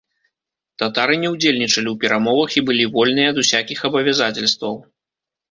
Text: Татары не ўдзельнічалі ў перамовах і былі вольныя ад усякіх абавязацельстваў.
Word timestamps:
Татары 0.83 1.17
не 1.23 1.29
ўдзельнічалі 1.33 1.71
ў 1.91 1.95
перамовах 2.05 2.57
і 2.57 2.65
былі 2.71 2.89
вольныя 2.97 3.27
ад 3.35 3.43
усякіх 3.43 3.87
абавязацельстваў. 3.93 4.73